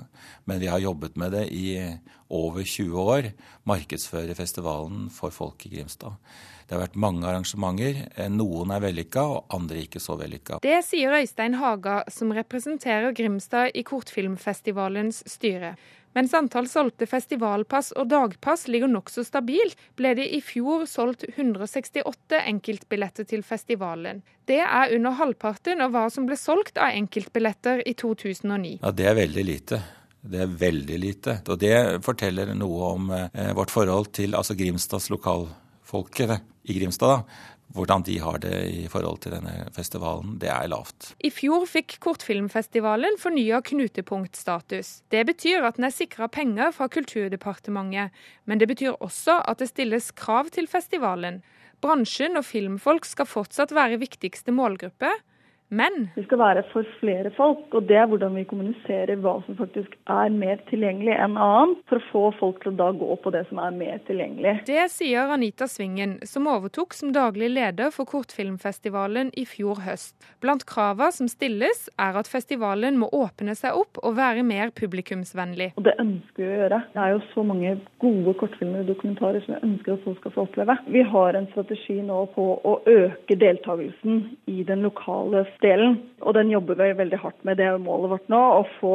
men 0.47 0.63
vi 0.63 0.71
har 0.71 0.87
jobbet 0.87 1.19
med 1.19 1.35
det 1.35 1.49
i 1.51 1.67
over 2.29 2.63
20 2.63 2.93
år 3.09 3.33
markedsføre 3.69 4.37
festivalen 4.39 5.09
for 5.13 5.35
folk 5.35 5.67
i 5.67 5.75
Grimstad. 5.77 6.17
Det 6.69 6.77
har 6.77 6.83
vært 6.83 6.99
mange 7.01 7.25
arrangementer. 7.25 8.03
Noen 8.29 8.75
er 8.77 8.83
vellykka, 8.85 9.23
og 9.25 9.55
andre 9.57 9.81
ikke 9.87 10.03
så 10.05 10.19
vellykka. 10.21 10.59
Det 10.61 10.83
sier 10.85 11.17
Øystein 11.17 11.57
Haga, 11.57 12.03
som 12.13 12.35
representerer 12.37 13.15
Grimstad 13.17 13.73
i 13.73 13.87
Kortfilmfestivalens 13.89 15.23
styre. 15.33 15.77
Mens 16.17 16.33
antall 16.35 16.67
solgte 16.69 17.07
festivalpass 17.09 17.93
og 17.97 18.09
dagpass 18.11 18.67
ligger 18.69 18.91
nokså 18.91 19.25
stabilt, 19.27 19.77
ble 19.97 20.15
det 20.19 20.27
i 20.35 20.41
fjor 20.45 20.87
solgt 20.91 21.27
168 21.29 22.41
enkeltbilletter 22.41 23.29
til 23.29 23.45
festivalen. 23.47 24.23
Det 24.49 24.61
er 24.65 24.95
under 24.97 25.17
halvparten 25.21 25.85
av 25.85 25.93
hva 25.95 26.09
som 26.13 26.27
ble 26.29 26.37
solgt 26.41 26.81
av 26.81 26.97
enkeltbilletter 26.97 27.85
i 27.87 27.95
2009. 27.95 28.79
Ja, 28.83 28.91
Det 28.91 29.07
er 29.07 29.17
veldig 29.21 29.45
lite. 29.45 29.83
Det 30.21 30.41
er 30.43 30.57
veldig 30.61 30.99
lite. 30.99 31.37
Og 31.49 31.61
det 31.63 31.77
forteller 32.07 32.51
noe 32.59 32.91
om 32.95 33.13
eh, 33.15 33.53
vårt 33.57 33.73
forhold 33.73 34.13
til 34.19 34.35
altså 34.39 34.57
Grimstads 34.59 35.09
lokalfolket 35.13 36.41
i 36.69 36.77
Grimstad, 36.77 37.15
da, 37.15 37.47
hvordan 37.77 38.03
de 38.07 38.17
har 38.19 38.39
det 38.41 38.57
i 38.73 38.87
forhold 38.89 39.21
til 39.23 39.35
denne 39.37 39.69
festivalen, 39.77 40.37
det 40.41 40.49
er 40.53 40.71
lavt. 40.73 41.13
I 41.25 41.31
fjor 41.33 41.67
fikk 41.69 41.99
kortfilmfestivalen 42.05 43.19
fornya 43.21 43.61
knutepunktstatus. 43.65 45.03
Det 45.13 45.25
betyr 45.29 45.67
at 45.69 45.77
den 45.77 45.89
er 45.89 45.95
sikra 45.95 46.31
penger 46.33 46.73
fra 46.77 46.89
Kulturdepartementet, 46.93 48.15
men 48.49 48.61
det 48.61 48.71
betyr 48.71 48.97
også 48.97 49.41
at 49.45 49.61
det 49.61 49.71
stilles 49.73 50.11
krav 50.17 50.51
til 50.55 50.69
festivalen. 50.71 51.43
Bransjen 51.85 52.41
og 52.41 52.47
filmfolk 52.49 53.07
skal 53.07 53.29
fortsatt 53.29 53.75
være 53.77 54.01
viktigste 54.01 54.55
målgruppe, 54.55 55.13
men 55.69 56.09
Vi 56.15 56.25
skal 56.25 56.41
være 56.41 56.63
for 56.73 56.87
flere 57.01 57.31
folk, 57.37 57.67
og 57.77 57.89
det 57.89 57.99
er 58.01 58.07
hvordan 58.09 58.37
vi 58.39 58.45
kommuniserer 58.49 59.19
hva 59.21 59.35
som 59.45 59.57
faktisk 59.59 59.97
er 60.09 60.33
mer 60.33 60.61
tilgjengelig 60.71 61.13
enn 61.19 61.37
annet, 61.37 61.83
for 61.91 62.01
å 62.01 62.07
få 62.09 62.23
folk 62.39 62.63
til 62.63 62.73
å 62.73 62.79
da 62.79 62.89
gå 62.97 63.19
på 63.23 63.33
det 63.35 63.45
som 63.51 63.61
er 63.63 63.75
mer 63.77 64.01
tilgjengelig. 64.09 64.55
Det 64.69 64.87
sier 64.93 65.33
Anita 65.35 65.69
Svingen, 65.69 66.17
som 66.29 66.49
overtok 66.49 66.97
som 66.97 67.13
daglig 67.13 67.51
leder 67.53 67.93
for 67.95 68.09
Kortfilmfestivalen 68.09 69.33
i 69.37 69.45
fjor 69.49 69.83
høst. 69.85 70.17
Blant 70.41 70.65
kravene 70.69 71.13
som 71.15 71.29
stilles, 71.29 71.87
er 72.01 72.17
at 72.17 72.31
festivalen 72.31 72.97
må 73.01 73.11
åpne 73.13 73.55
seg 73.59 73.77
opp 73.77 74.01
og 74.03 74.17
være 74.17 74.47
mer 74.47 74.73
publikumsvennlig. 74.77 75.75
Og 75.77 75.85
det 75.85 75.97
ønsker 76.01 76.43
vi 76.43 76.49
å 76.49 76.59
gjøre. 76.63 76.81
Det 76.95 77.05
er 77.05 77.15
jo 77.15 77.21
så 77.35 77.45
mange 77.47 77.75
gode 78.03 78.35
kortfilmer 78.41 78.87
og 78.87 78.93
dokumentarer 78.95 79.45
som 79.45 79.57
jeg 79.57 79.67
ønsker 79.69 79.95
at 79.99 80.05
folk 80.07 80.23
skal 80.23 80.35
få 80.35 80.47
oppleve. 80.49 80.79
Vi 80.89 81.05
har 81.13 81.39
en 81.39 81.51
strategi 81.53 82.01
nå 82.05 82.25
på 82.35 82.49
å 82.57 82.75
øke 82.89 83.37
deltakelsen 83.39 84.25
i 84.49 84.65
den 84.67 84.87
lokale 84.87 85.45
delen. 85.65 85.99
Og 86.21 86.37
den 86.37 86.53
jobber 86.53 86.79
vi 86.81 86.93
veldig 86.99 87.21
hardt 87.23 87.45
med. 87.45 87.59
Det 87.59 87.67
er 87.67 87.83
målet 87.83 88.15
vårt 88.15 88.33
nå. 88.33 88.41
Å 88.61 88.65
få 88.79 88.95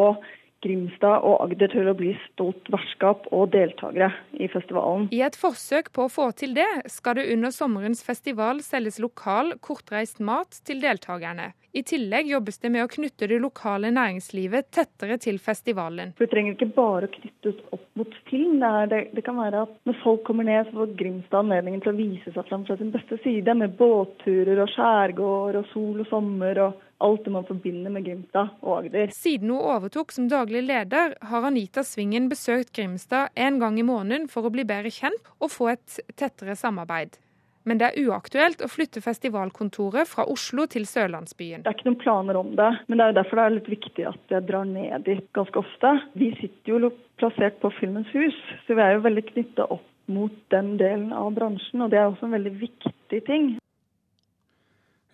Grimstad 0.63 1.25
og 1.27 1.41
Agder 1.45 1.71
til 1.73 1.89
å 1.89 1.95
bli 1.97 2.13
stolt 2.29 2.69
vertskap 2.73 3.27
og 3.35 3.51
deltakere 3.55 4.11
i 4.39 4.47
festivalen. 4.51 5.09
I 5.11 5.23
et 5.27 5.37
forsøk 5.39 5.91
på 5.95 6.07
å 6.07 6.11
få 6.11 6.29
til 6.39 6.55
det, 6.57 6.69
skal 6.91 7.19
det 7.19 7.29
under 7.33 7.53
sommerens 7.53 8.03
festival 8.05 8.63
selges 8.65 9.01
lokal, 9.03 9.57
kortreist 9.61 10.23
mat 10.23 10.63
til 10.67 10.81
deltakerne. 10.83 11.51
I 11.73 11.81
tillegg 11.89 12.27
jobbes 12.29 12.59
det 12.61 12.69
med 12.69 12.85
å 12.85 12.89
knytte 12.91 13.25
det 13.31 13.39
lokale 13.41 13.89
næringslivet 13.95 14.67
tettere 14.77 15.17
til 15.17 15.39
festivalen. 15.41 16.11
For 16.13 16.27
Vi 16.27 16.29
trenger 16.29 16.53
ikke 16.53 16.69
bare 16.75 17.09
å 17.09 17.13
knytte 17.15 17.49
oss 17.49 17.63
opp 17.73 17.87
mot 17.97 18.17
film. 18.29 18.59
Det, 18.61 18.69
er, 18.69 18.91
det, 18.91 18.99
det, 19.17 19.23
kan 19.25 19.39
være 19.41 19.63
at 19.65 19.73
når 19.89 19.97
folk 20.03 20.21
kommer 20.27 20.45
ned, 20.45 20.69
så 20.69 20.83
får 20.83 20.93
Grimstad 20.99 21.39
anledningen 21.41 21.81
til 21.81 21.95
å 21.95 21.97
vise 21.97 22.35
seg 22.35 22.45
fram 22.49 22.67
fra 22.67 22.77
sin 22.77 22.93
beste 22.93 23.17
side, 23.25 23.57
med 23.57 23.73
båtturer 23.79 24.61
og 24.61 24.69
skjærgård 24.75 25.57
og 25.63 25.71
sol 25.73 26.03
og 26.05 26.09
sommer 26.11 26.61
og 26.67 26.77
alt 27.03 27.25
det 27.25 27.33
man 27.35 27.47
forbinder 27.47 27.93
med 27.93 28.05
Grimstad 28.07 28.55
og 28.61 28.77
Agder. 28.79 29.11
Siden 29.15 29.51
hun 29.51 29.59
overtok 29.73 30.13
som 30.15 30.29
daglig 30.31 30.63
leder, 30.67 31.17
har 31.21 31.49
Anita 31.49 31.83
Svingen 31.87 32.29
besøkt 32.31 32.73
Grimstad 32.75 33.33
en 33.35 33.59
gang 33.59 33.79
i 33.79 33.85
måneden 33.87 34.29
for 34.31 34.47
å 34.47 34.53
bli 34.53 34.65
bedre 34.67 34.93
kjent 34.93 35.33
og 35.39 35.51
få 35.53 35.73
et 35.75 35.99
tettere 36.19 36.55
samarbeid. 36.59 37.19
Men 37.63 37.79
det 37.79 37.89
er 37.89 38.09
uaktuelt 38.09 38.59
å 38.63 38.67
flytte 38.67 38.99
festivalkontoret 39.03 40.09
fra 40.09 40.25
Oslo 40.27 40.65
til 40.67 40.83
sørlandsbyen. 40.87 41.63
Det 41.63 41.71
er 41.71 41.77
ikke 41.77 41.87
noen 41.87 42.01
planer 42.01 42.39
om 42.39 42.51
det, 42.59 42.69
men 42.89 42.99
det 42.99 43.05
er 43.05 43.13
jo 43.13 43.19
derfor 43.21 43.39
det 43.39 43.45
er 43.45 43.55
litt 43.55 43.71
viktig 43.71 44.07
at 44.09 44.35
jeg 44.35 44.47
drar 44.49 44.67
ned 44.67 45.07
dit 45.07 45.25
ganske 45.37 45.63
ofte. 45.63 45.93
Vi 46.19 46.33
sitter 46.41 46.75
jo 46.75 46.91
plassert 47.21 47.61
på 47.63 47.71
Filmens 47.79 48.11
hus, 48.15 48.37
så 48.67 48.75
vi 48.75 48.83
er 48.83 48.97
jo 48.97 49.05
veldig 49.07 49.25
knytta 49.31 49.67
opp 49.71 49.87
mot 50.11 50.35
den 50.51 50.75
delen 50.81 51.13
av 51.15 51.31
bransjen, 51.37 51.85
og 51.85 51.93
det 51.93 52.01
er 52.01 52.09
også 52.09 52.27
en 52.27 52.35
veldig 52.35 52.57
viktig 52.65 53.21
ting. 53.29 53.53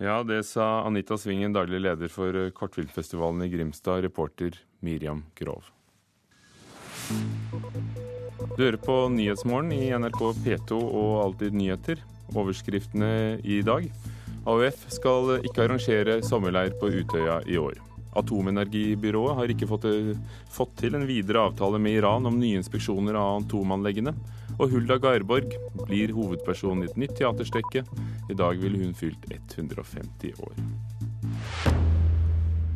Ja, 0.02 0.24
det 0.24 0.44
sa 0.48 0.86
Anita 0.88 1.18
Svingen, 1.20 1.52
daglig 1.54 1.82
leder 1.84 2.08
for 2.08 2.32
Kortfilmfestivalen 2.56 3.42
i 3.44 3.50
Grimstad, 3.52 4.00
reporter 4.06 4.56
Miriam 4.80 5.26
Grov. 5.36 5.66
Du 8.56 8.64
hører 8.64 8.78
på 8.80 8.96
Nyhetsmorgen 9.12 9.74
i 9.76 9.90
NRK 9.92 10.22
P2 10.46 10.80
og 10.80 11.12
Alltid 11.26 11.58
nyheter. 11.60 12.00
Overskriftene 12.32 13.42
i 13.44 13.60
dag. 13.68 13.90
AUF 14.48 14.88
skal 14.96 15.36
ikke 15.44 15.68
arrangere 15.68 16.22
sommerleir 16.24 16.72
på 16.80 16.94
Utøya 17.02 17.42
i 17.44 17.60
år. 17.60 17.89
Atomenergibyrået 18.18 19.38
har 19.38 19.52
ikke 19.54 19.68
fått, 19.70 19.86
fått 20.50 20.76
til 20.82 20.98
en 20.98 21.06
videre 21.10 21.46
avtale 21.50 21.82
med 21.82 22.00
Iran 22.00 22.26
om 22.26 22.40
nye 22.40 22.58
inspeksjoner 22.58 23.18
av 23.20 23.44
atomanleggene. 23.44 24.16
Og 24.58 24.74
Hulda 24.74 24.98
Garborg 25.02 25.54
blir 25.86 26.16
hovedperson 26.18 26.84
i 26.84 26.90
et 26.90 26.98
nytt 26.98 27.18
teaterstykke. 27.20 27.86
I 28.30 28.38
dag 28.38 28.58
ville 28.62 28.82
hun 28.82 28.98
fylt 28.98 29.30
150 29.30 30.42
år. 30.42 30.58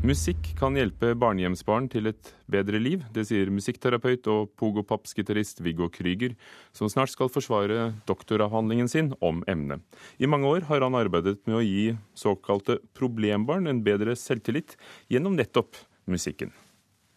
Musikk 0.03 0.49
kan 0.59 0.75
hjelpe 0.75 1.13
barnehjemsbarn 1.15 1.85
til 1.87 2.09
et 2.09 2.33
bedre 2.51 2.75
liv. 2.75 3.05
Det 3.15 3.23
sier 3.29 3.47
musikkterapeut 3.55 4.27
og 4.27 4.49
pogopaps-gitarist 4.59 5.61
Viggo 5.63 5.87
Krüger, 5.87 6.33
som 6.75 6.91
snart 6.91 7.13
skal 7.13 7.31
forsvare 7.31 7.93
doktoravhandlingen 8.09 8.91
sin 8.91 9.13
om 9.23 9.39
emnet. 9.47 9.79
I 10.19 10.27
mange 10.27 10.51
år 10.51 10.67
har 10.67 10.83
han 10.83 10.99
arbeidet 10.99 11.37
med 11.47 11.55
å 11.55 11.63
gi 11.63 11.95
såkalte 12.19 12.81
problembarn 12.99 13.71
en 13.71 13.79
bedre 13.87 14.17
selvtillit 14.19 14.75
gjennom 15.07 15.39
nettopp 15.39 15.79
musikken. 16.11 16.51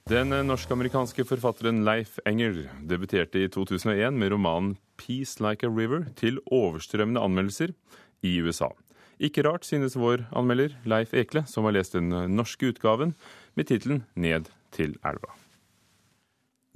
Den 0.07 0.31
norsk-amerikanske 0.47 1.26
forfatteren 1.26 1.83
Leif 1.83 2.21
Enger 2.23 2.69
debuterte 2.87 3.43
i 3.43 3.50
2001 3.50 4.14
med 4.14 4.31
romanen 4.31 4.76
'Peace 4.95 5.43
Like 5.43 5.66
a 5.66 5.75
River' 5.75 6.14
til 6.14 6.38
overstrømmende 6.47 7.19
anmeldelser 7.19 7.75
i 8.23 8.38
USA. 8.38 8.71
Ikke 9.17 9.45
rart, 9.47 9.65
synes 9.65 9.97
vår 9.97 10.27
anmelder 10.37 10.77
Leif 10.85 11.15
Ekle, 11.17 11.47
som 11.49 11.65
har 11.65 11.73
lest 11.73 11.97
den 11.97 12.11
norske 12.37 12.69
utgaven 12.69 13.15
med 13.57 13.67
tittelen 13.67 14.05
'Ned 14.15 14.51
til 14.73 14.99
elva'. 15.05 15.33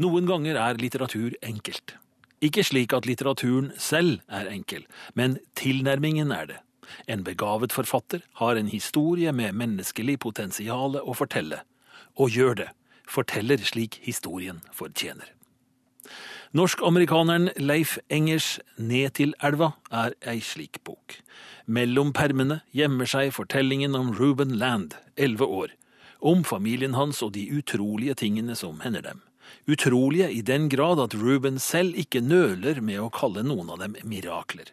Noen 0.01 0.27
ganger 0.27 0.57
er 0.57 0.81
litteratur 0.81 1.37
enkelt. 1.43 1.97
Ikke 2.41 2.65
slik 2.65 2.95
at 2.97 3.05
litteraturen 3.05 3.73
selv 3.77 4.21
er 4.29 4.49
enkel, 4.49 4.87
men 5.15 5.39
tilnærmingen 5.55 6.33
er 6.33 6.47
det. 6.47 6.61
En 7.07 7.25
begavet 7.25 7.73
forfatter 7.73 8.23
har 8.41 8.57
en 8.57 8.69
historie 8.69 9.33
med 9.33 9.53
menneskelig 9.53 10.19
potensial 10.19 10.97
å 10.97 11.13
fortelle, 11.15 11.61
og 12.17 12.33
gjør 12.33 12.55
det 12.55 12.71
forteller 13.11 13.61
slik 13.67 14.01
historien 14.07 14.63
fortjener. 14.73 15.27
Norsk-amerikaneren 16.50 17.52
Leif 17.62 17.92
Engers 18.11 18.57
Ned 18.75 19.12
til 19.14 19.37
elva 19.38 19.69
er 19.95 20.16
ei 20.26 20.40
slik 20.42 20.80
bok. 20.83 21.21
Mellom 21.71 22.09
permene 22.11 22.57
gjemmer 22.75 23.07
seg 23.07 23.28
fortellingen 23.37 23.95
om 23.95 24.09
Ruben 24.19 24.57
Land, 24.59 24.97
elleve 25.14 25.47
år, 25.47 25.76
om 26.19 26.42
familien 26.42 26.97
hans 26.99 27.21
og 27.23 27.37
de 27.37 27.45
utrolige 27.54 28.16
tingene 28.19 28.57
som 28.59 28.80
hender 28.83 29.04
dem. 29.07 29.21
Utrolige 29.71 30.26
i 30.35 30.40
den 30.42 30.66
grad 30.73 30.99
at 30.99 31.14
Ruben 31.14 31.61
selv 31.62 31.95
ikke 31.95 32.19
nøler 32.19 32.83
med 32.83 32.99
å 32.99 33.12
kalle 33.14 33.47
noen 33.47 33.71
av 33.71 33.78
dem 33.85 33.95
mirakler. 34.02 34.73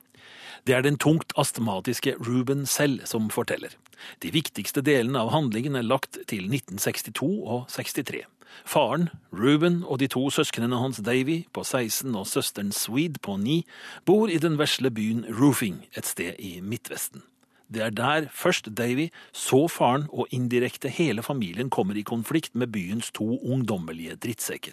Det 0.65 0.73
er 0.73 0.81
den 0.81 0.97
tungt 0.97 1.29
astmatiske 1.37 2.15
Ruben 2.25 2.65
selv 2.65 3.05
som 3.05 3.29
forteller. 3.29 3.77
De 4.25 4.33
viktigste 4.33 4.81
delene 4.81 5.21
av 5.21 5.29
handlingen 5.29 5.77
er 5.77 5.85
lagt 5.85 6.17
til 6.25 6.49
1962 6.49 7.29
og 7.45 7.69
63. 7.69 8.25
Faren, 8.65 9.09
Ruben 9.31 9.83
og 9.83 9.99
de 10.01 10.07
to 10.11 10.27
søsknene 10.33 10.79
hans 10.81 11.01
Davy 11.03 11.43
på 11.53 11.63
16 11.63 12.15
og 12.15 12.27
søsteren 12.27 12.71
Swede 12.71 13.19
på 13.23 13.37
9 13.37 13.63
bor 14.05 14.27
i 14.29 14.37
den 14.41 14.57
vesle 14.59 14.91
byen 14.91 15.25
Roofing 15.39 15.85
et 15.97 16.05
sted 16.05 16.39
i 16.39 16.59
Midtvesten. 16.61 17.23
Det 17.67 17.81
er 17.83 17.91
der 17.91 18.27
først 18.31 18.69
Davy, 18.77 19.09
så 19.35 19.67
faren 19.67 20.05
og 20.09 20.31
indirekte 20.31 20.87
hele 20.89 21.23
familien 21.23 21.69
kommer 21.69 21.97
i 21.99 22.05
konflikt 22.07 22.55
med 22.55 22.71
byens 22.71 23.11
to 23.11 23.27
ungdommelige 23.43 24.15
drittsekker. 24.15 24.71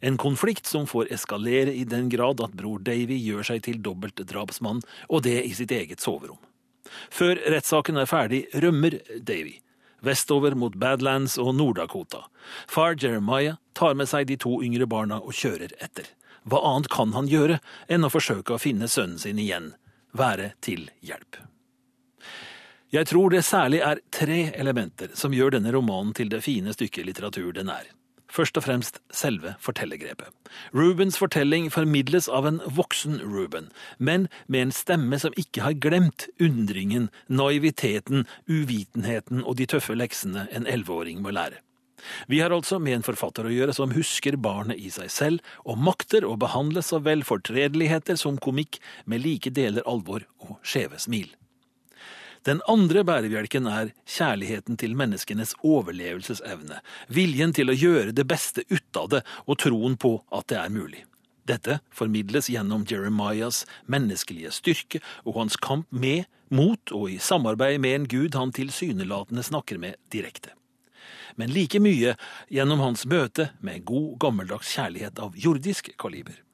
En 0.00 0.16
konflikt 0.16 0.66
som 0.66 0.86
får 0.86 1.10
eskalere 1.10 1.74
i 1.74 1.84
den 1.84 2.08
grad 2.08 2.40
at 2.40 2.54
bror 2.54 2.78
Davy 2.78 3.18
gjør 3.18 3.50
seg 3.50 3.66
til 3.66 3.82
dobbeltdrapsmann, 3.82 4.82
og 5.10 5.26
det 5.26 5.40
i 5.42 5.54
sitt 5.58 5.74
eget 5.74 6.00
soverom. 6.00 6.38
Før 7.10 7.34
rettssaken 7.50 7.98
er 7.98 8.06
ferdig, 8.06 8.46
rømmer 8.54 9.00
Davy 9.18 9.58
vestover 10.06 10.54
mot 10.58 10.74
Badlands 10.78 11.36
og 11.42 11.54
Nord-Dakota. 11.58 12.24
Far 12.68 12.96
Jeremiah 12.98 13.58
tar 13.74 13.98
med 13.98 14.08
seg 14.08 14.28
de 14.30 14.38
to 14.40 14.60
yngre 14.64 14.86
barna 14.86 15.18
og 15.20 15.34
kjører 15.36 15.74
etter. 15.82 16.08
Hva 16.46 16.62
annet 16.70 16.88
kan 16.92 17.12
han 17.16 17.28
gjøre 17.30 17.58
enn 17.90 18.06
å 18.06 18.12
forsøke 18.12 18.54
å 18.54 18.62
finne 18.62 18.88
sønnen 18.88 19.18
sin 19.18 19.42
igjen, 19.42 19.72
være 20.14 20.52
til 20.62 20.86
hjelp? 21.02 21.42
Jeg 22.94 23.10
tror 23.10 23.34
det 23.34 23.42
særlig 23.42 23.80
er 23.82 24.00
tre 24.14 24.52
elementer 24.54 25.10
som 25.18 25.34
gjør 25.34 25.56
denne 25.56 25.72
romanen 25.74 26.14
til 26.14 26.30
det 26.30 26.44
fine 26.46 26.72
stykket 26.72 27.08
litteratur 27.08 27.50
den 27.56 27.72
er. 27.72 27.90
Først 28.36 28.58
og 28.60 28.66
fremst 28.66 28.98
selve 29.14 29.54
fortellergrepet. 29.64 30.28
Rubens 30.76 31.16
fortelling 31.16 31.70
formidles 31.72 32.28
av 32.28 32.44
en 32.48 32.58
voksen 32.76 33.20
Ruben, 33.24 33.70
men 33.98 34.26
med 34.46 34.66
en 34.66 34.74
stemme 34.76 35.16
som 35.22 35.36
ikke 35.40 35.64
har 35.64 35.78
glemt 35.80 36.26
undringen, 36.42 37.08
naiviteten, 37.28 38.26
uvitenheten 38.44 39.40
og 39.44 39.56
de 39.56 39.68
tøffe 39.72 39.96
leksene 39.96 40.50
en 40.52 40.68
elleveåring 40.68 41.22
må 41.24 41.32
lære. 41.32 41.62
Vi 42.28 42.42
har 42.42 42.52
altså 42.52 42.78
med 42.82 42.98
en 42.98 43.06
forfatter 43.06 43.48
å 43.48 43.54
gjøre 43.54 43.74
som 43.76 43.94
husker 43.96 44.36
barnet 44.36 44.76
i 44.76 44.90
seg 44.92 45.08
selv, 45.10 45.54
og 45.64 45.80
makter 45.80 46.26
å 46.28 46.36
behandle 46.36 46.84
så 46.84 47.00
vel 47.00 47.24
fortredeligheter 47.26 48.20
som 48.20 48.36
komikk 48.36 48.80
med 49.06 49.24
like 49.24 49.50
deler 49.56 49.86
alvor 49.88 50.28
og 50.44 50.58
skjeve 50.60 51.00
smil. 51.02 51.32
Den 52.46 52.60
andre 52.70 53.02
bærebjelken 53.02 53.66
er 53.66 53.88
kjærligheten 54.06 54.76
til 54.78 54.92
menneskenes 54.94 55.56
overlevelsesevne, 55.66 56.78
viljen 57.10 57.50
til 57.56 57.72
å 57.72 57.74
gjøre 57.74 58.14
det 58.14 58.26
beste 58.30 58.62
ut 58.70 59.00
av 59.00 59.08
det 59.16 59.22
og 59.46 59.58
troen 59.64 59.96
på 59.98 60.12
at 60.30 60.46
det 60.52 60.60
er 60.60 60.70
mulig. 60.70 61.02
Dette 61.46 61.80
formidles 61.94 62.46
gjennom 62.50 62.86
Jeremias 62.86 63.64
menneskelige 63.90 64.54
styrke 64.54 65.02
og 65.24 65.40
hans 65.40 65.58
kamp 65.58 65.90
med, 65.90 66.30
mot 66.46 66.94
og 66.94 67.10
i 67.10 67.18
samarbeid 67.18 67.82
med 67.82 67.98
en 67.98 68.08
gud 68.10 68.38
han 68.38 68.54
tilsynelatende 68.54 69.42
snakker 69.42 69.82
med 69.82 69.98
direkte. 70.14 70.54
Men 71.34 71.50
like 71.50 71.82
mye 71.82 72.14
gjennom 72.46 72.82
hans 72.82 73.02
møte 73.10 73.50
med 73.58 73.82
god, 73.90 74.12
gammeldags 74.22 74.70
kjærlighet 74.78 75.18
av 75.18 75.34
jordisk 75.34 75.90
kaliber. 75.98 76.45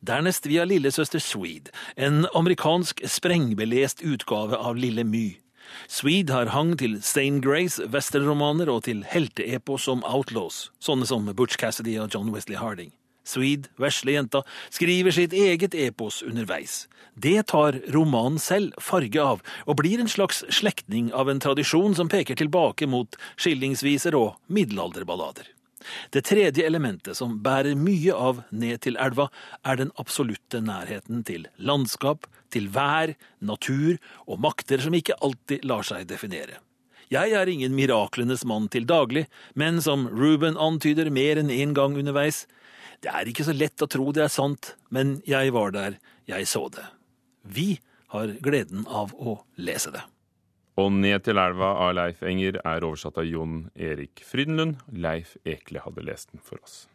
Dernest 0.00 0.46
via 0.46 0.64
lillesøster 0.68 1.22
Swede, 1.22 1.72
en 1.96 2.26
amerikansk 2.34 3.02
sprengbelest 3.06 4.02
utgave 4.02 4.56
av 4.56 4.76
Lille 4.76 5.04
My. 5.04 5.38
Swede 5.88 6.32
har 6.32 6.52
hang 6.54 6.76
til 6.80 6.98
Stain 7.04 7.40
Grays 7.44 7.78
westernromaner 7.92 8.70
og 8.72 8.84
til 8.88 9.04
helteepos 9.08 9.88
som 9.88 10.04
outlaws, 10.06 10.68
sånne 10.80 11.08
som 11.08 11.28
Butch 11.34 11.58
Cassidy 11.60 11.98
og 12.00 12.14
John 12.14 12.32
Wesley 12.34 12.56
Harding. 12.56 12.92
Swede, 13.28 13.68
vesle 13.76 14.14
jenta, 14.14 14.40
skriver 14.72 15.12
sitt 15.12 15.34
eget 15.36 15.74
epos 15.76 16.22
underveis. 16.24 16.86
Det 17.12 17.42
tar 17.52 17.76
romanen 17.92 18.38
selv 18.40 18.78
farge 18.80 19.20
av, 19.20 19.42
og 19.66 19.80
blir 19.82 20.00
en 20.00 20.08
slags 20.08 20.44
slektning 20.54 21.10
av 21.12 21.28
en 21.28 21.42
tradisjon 21.42 21.96
som 21.98 22.08
peker 22.08 22.38
tilbake 22.40 22.88
mot 22.88 23.20
skillingsviser 23.36 24.16
og 24.16 24.38
middelalderballader. 24.48 25.57
Det 26.14 26.24
tredje 26.26 26.66
elementet 26.66 27.16
som 27.18 27.36
bærer 27.42 27.78
mye 27.78 28.14
av 28.14 28.42
Ned 28.50 28.82
til 28.84 28.98
elva, 29.00 29.28
er 29.64 29.78
den 29.80 29.92
absolutte 30.00 30.60
nærheten 30.64 31.24
til 31.26 31.46
landskap, 31.58 32.26
til 32.50 32.68
vær, 32.74 33.14
natur 33.40 33.98
og 34.26 34.40
makter 34.42 34.82
som 34.82 34.96
ikke 34.96 35.18
alltid 35.22 35.66
lar 35.68 35.86
seg 35.86 36.08
definere. 36.10 36.60
Jeg 37.08 37.32
er 37.32 37.48
ingen 37.48 37.72
miraklenes 37.76 38.44
mann 38.44 38.68
til 38.68 38.84
daglig, 38.88 39.24
men 39.56 39.80
som 39.80 40.06
Ruben 40.12 40.58
antyder 40.60 41.08
mer 41.14 41.40
enn 41.40 41.52
én 41.52 41.70
en 41.70 41.74
gang 41.76 41.96
underveis, 41.96 42.44
det 43.00 43.12
er 43.14 43.30
ikke 43.30 43.46
så 43.46 43.54
lett 43.54 43.80
å 43.80 43.88
tro 43.88 44.10
det 44.12 44.26
er 44.26 44.32
sant, 44.32 44.74
men 44.90 45.20
jeg 45.28 45.54
var 45.54 45.72
der, 45.72 45.98
jeg 46.28 46.48
så 46.50 46.66
det. 46.74 46.84
Vi 47.46 47.78
har 48.12 48.34
gleden 48.44 48.84
av 48.90 49.14
å 49.16 49.38
lese 49.56 49.92
det. 49.94 50.02
Og 50.78 50.92
Ned 50.94 51.24
til 51.26 51.40
elva 51.40 51.72
av 51.82 51.96
Leif 51.98 52.22
Enger 52.22 52.60
er 52.62 52.84
oversatt 52.86 53.18
av 53.18 53.26
Jon 53.26 53.64
Erik 53.74 54.22
Frydenlund. 54.22 54.78
Leif 54.94 55.34
Ekle 55.42 55.82
hadde 55.82 56.06
lest 56.06 56.30
den 56.30 56.44
for 56.44 56.62
oss. 56.62 56.86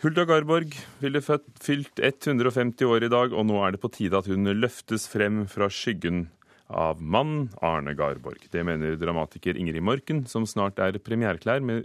Hulda 0.00 0.24
Garborg 0.24 0.72
ville 1.02 1.20
fylt 1.20 2.00
150 2.00 2.88
år 2.88 3.04
i 3.04 3.12
dag, 3.12 3.34
og 3.36 3.44
nå 3.44 3.58
er 3.60 3.74
det 3.74 3.82
på 3.82 3.90
tide 3.92 4.16
at 4.16 4.30
hun 4.32 4.48
løftes 4.56 5.04
frem 5.12 5.42
fra 5.52 5.68
skyggen 5.68 6.30
av 6.70 7.02
mannen 7.02 7.50
Arne 7.60 7.92
Garborg. 7.98 8.46
Det 8.48 8.64
mener 8.64 8.96
dramatiker 8.96 9.58
Ingrid 9.60 9.84
Morken, 9.84 10.24
som 10.30 10.48
snart 10.48 10.80
er 10.80 10.96
premiereklar 11.04 11.60
med, 11.60 11.84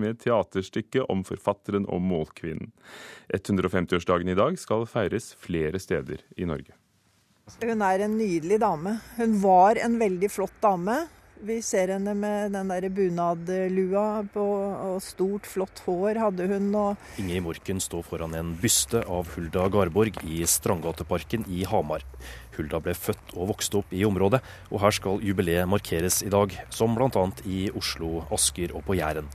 med 0.00 0.20
teaterstykket 0.24 1.10
om 1.12 1.26
forfatteren 1.28 1.84
og 1.84 2.00
målkvinnen. 2.08 2.72
150-årsdagen 3.36 4.32
i 4.32 4.40
dag 4.40 4.56
skal 4.62 4.88
feires 4.88 5.34
flere 5.36 5.82
steder 5.82 6.24
i 6.40 6.48
Norge. 6.48 6.79
Hun 7.60 7.82
er 7.82 8.04
en 8.04 8.18
nydelig 8.18 8.60
dame. 8.62 8.98
Hun 9.16 9.34
var 9.42 9.80
en 9.82 9.98
veldig 10.00 10.30
flott 10.30 10.54
dame. 10.62 11.02
Vi 11.40 11.54
ser 11.64 11.88
henne 11.88 12.12
med 12.12 12.52
den 12.52 12.68
der 12.68 12.84
bunadlua 12.92 14.26
på, 14.28 14.42
og 14.44 14.98
stort, 15.00 15.46
flott 15.48 15.80
hår 15.86 16.20
hadde 16.20 16.44
hun. 16.50 16.66
Og... 16.76 17.06
Ingrid 17.16 17.40
Morken 17.46 17.80
står 17.80 18.04
foran 18.04 18.36
en 18.36 18.50
byste 18.60 19.00
av 19.08 19.30
Hulda 19.32 19.64
Garborg 19.72 20.20
i 20.28 20.42
Strandgateparken 20.44 21.46
i 21.48 21.64
Hamar. 21.64 22.04
Hulda 22.58 22.82
ble 22.84 22.92
født 22.92 23.32
og 23.38 23.54
vokste 23.54 23.80
opp 23.80 23.96
i 23.96 24.04
området, 24.04 24.42
og 24.68 24.84
her 24.84 24.92
skal 24.92 25.24
jubileet 25.24 25.70
markeres 25.70 26.20
i 26.26 26.28
dag, 26.28 26.52
som 26.68 26.92
bl.a. 26.98 27.26
i 27.48 27.62
Oslo, 27.72 28.18
Asker 28.36 28.76
og 28.76 28.84
på 28.84 29.00
Jæren. 29.00 29.32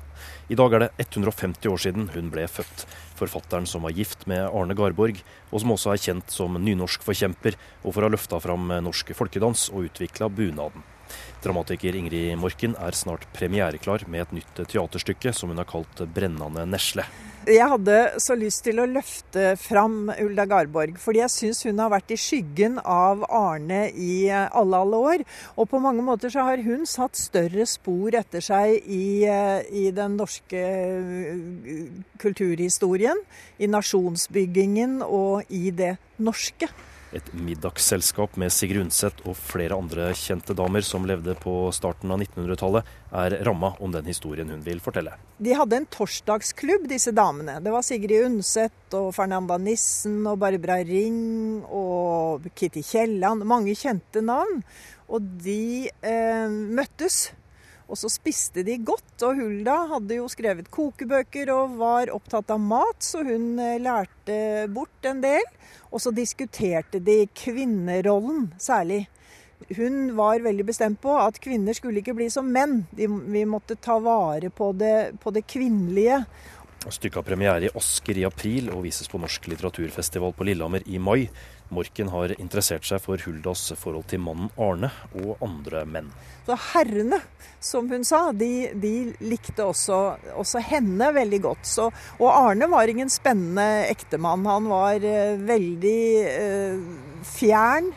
I 0.54 0.62
dag 0.62 0.78
er 0.78 0.86
det 0.86 1.08
150 1.10 1.72
år 1.74 1.86
siden 1.88 2.10
hun 2.14 2.30
ble 2.30 2.46
født. 2.46 2.86
Forfatteren 3.18 3.66
som 3.66 3.82
var 3.82 3.98
gift 3.98 4.28
med 4.30 4.46
Arne 4.46 4.78
Garborg, 4.78 5.26
og 5.50 5.64
som 5.64 5.74
også 5.74 5.96
er 5.96 6.06
kjent 6.06 6.38
som 6.38 6.62
nynorskforkjemper, 6.62 7.58
og 7.82 7.96
for 7.96 8.04
å 8.04 8.12
ha 8.12 8.14
løfta 8.14 8.46
fram 8.46 8.70
norsk 8.86 9.16
folkedans 9.18 9.72
og 9.74 9.90
utvikla 9.90 10.30
bunaden. 10.30 10.86
Dramatiker 11.44 11.96
Ingrid 11.96 12.34
Morken 12.42 12.74
er 12.82 12.98
snart 12.98 13.28
premiereklar 13.36 14.08
med 14.10 14.26
et 14.26 14.36
nytt 14.40 14.66
teaterstykke 14.72 15.34
som 15.36 15.52
hun 15.54 15.62
har 15.62 15.70
kalt 15.70 16.02
'Brennende 16.06 16.66
nesle'. 16.66 17.06
Jeg 17.46 17.70
hadde 17.70 17.96
så 18.18 18.34
lyst 18.34 18.64
til 18.66 18.80
å 18.82 18.88
løfte 18.90 19.52
fram 19.62 20.10
Ulda 20.10 20.48
Garborg, 20.50 20.96
fordi 20.98 21.20
jeg 21.22 21.34
syns 21.34 21.60
hun 21.68 21.78
har 21.78 21.92
vært 21.94 22.16
i 22.16 22.18
skyggen 22.18 22.80
av 22.82 23.22
Arne 23.30 23.84
i 23.94 24.32
alle, 24.34 24.80
alle 24.80 25.02
år. 25.12 25.24
Og 25.54 25.70
på 25.70 25.82
mange 25.84 26.02
måter 26.02 26.34
så 26.34 26.48
har 26.48 26.64
hun 26.66 26.88
satt 26.90 27.14
større 27.20 27.68
spor 27.70 28.18
etter 28.18 28.42
seg 28.42 28.90
i, 28.90 29.30
i 29.70 29.86
den 29.94 30.18
norske 30.18 30.58
uh, 30.58 32.02
kulturhistorien, 32.18 33.22
i 33.62 33.70
nasjonsbyggingen 33.70 35.04
og 35.06 35.46
i 35.54 35.70
det 35.70 36.00
norske. 36.18 36.72
Et 37.16 37.28
middagsselskap 37.34 38.36
med 38.42 38.52
Sigrid 38.52 38.84
Undset 38.84 39.22
og 39.24 39.38
flere 39.40 39.78
andre 39.78 40.10
kjente 40.20 40.56
damer 40.58 40.84
som 40.84 41.06
levde 41.08 41.36
på 41.40 41.54
starten 41.76 42.12
av 42.12 42.20
1900-tallet, 42.20 42.90
er 43.16 43.38
ramma 43.48 43.72
om 43.80 43.94
den 43.94 44.10
historien 44.10 44.52
hun 44.52 44.66
vil 44.66 44.82
fortelle. 44.84 45.14
De 45.40 45.56
hadde 45.56 45.80
en 45.80 45.88
torsdagsklubb, 45.96 46.90
disse 46.92 47.14
damene. 47.16 47.62
Det 47.64 47.72
var 47.72 47.86
Sigrid 47.88 48.28
Undset 48.28 48.98
og 49.00 49.14
Fernanda 49.16 49.58
Nissen 49.62 50.20
og 50.28 50.42
Barbara 50.44 50.82
Ring 50.84 51.64
og 51.70 52.50
Kitty 52.56 52.84
Kielland. 52.84 53.48
Mange 53.48 53.78
kjente 53.80 54.24
navn. 54.26 54.62
Og 55.08 55.24
de 55.46 55.88
eh, 55.88 56.52
møttes. 56.52 57.30
Og 57.86 58.00
så 58.00 58.10
spiste 58.10 58.64
de 58.66 58.80
godt, 58.82 59.14
og 59.28 59.38
Hulda 59.40 59.76
hadde 59.92 60.18
jo 60.18 60.30
skrevet 60.32 60.72
kokebøker 60.74 61.52
og 61.54 61.76
var 61.78 62.10
opptatt 62.14 62.50
av 62.56 62.62
mat, 62.62 62.98
så 63.06 63.22
hun 63.26 63.60
eh, 63.62 63.78
lærte 63.82 64.38
bort 64.74 65.06
en 65.06 65.22
del. 65.22 65.46
Og 65.94 66.02
så 66.02 66.14
diskuterte 66.16 67.00
de 67.04 67.24
kvinnerollen 67.38 68.50
særlig. 68.62 69.06
Hun 69.78 70.16
var 70.18 70.44
veldig 70.44 70.66
bestemt 70.68 71.00
på 71.02 71.14
at 71.18 71.38
kvinner 71.42 71.78
skulle 71.78 72.02
ikke 72.02 72.18
bli 72.18 72.28
som 72.34 72.50
menn. 72.52 72.84
De, 72.92 73.08
vi 73.08 73.46
måtte 73.48 73.78
ta 73.78 74.00
vare 74.04 74.50
på 74.54 74.74
det, 74.78 75.22
på 75.22 75.32
det 75.34 75.46
kvinnelige. 75.48 76.24
Stykket 76.86 77.18
har 77.18 77.26
premiere 77.26 77.66
i 77.66 77.74
Asker 77.78 78.18
i 78.20 78.26
april 78.28 78.70
og 78.74 78.84
vises 78.86 79.10
på 79.10 79.18
Norsk 79.18 79.48
litteraturfestival 79.50 80.36
på 80.38 80.46
Lillehammer 80.46 80.86
i 80.86 81.00
mai. 81.02 81.24
Morken 81.74 82.12
har 82.14 82.34
interessert 82.40 82.86
seg 82.86 83.02
for 83.02 83.22
Huldas 83.26 83.72
forhold 83.80 84.06
til 84.12 84.22
mannen 84.22 84.52
Arne 84.62 84.92
og 85.18 85.42
andre 85.44 85.82
menn. 85.90 86.12
Så 86.46 86.58
Herrene, 86.74 87.18
som 87.64 87.90
hun 87.90 88.06
sa, 88.06 88.30
de, 88.38 88.70
de 88.78 88.94
likte 89.26 89.66
også, 89.66 90.00
også, 90.38 90.62
henne 90.62 91.10
veldig 91.16 91.42
godt. 91.48 91.66
Så, 91.66 91.88
og 92.20 92.30
Arne 92.30 92.70
var 92.70 92.92
ingen 92.92 93.10
spennende 93.10 93.88
ektemann. 93.90 94.46
Han 94.46 94.70
var 94.70 95.02
uh, 95.02 95.42
veldig 95.42 96.06
eh, 96.30 96.86
fjern 97.26 97.90